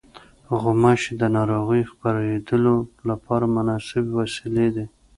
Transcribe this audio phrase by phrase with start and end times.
[0.61, 2.75] غوماشې د ناروغیو خپرېدلو
[3.09, 4.85] لپاره مناسبې وسیلې دي.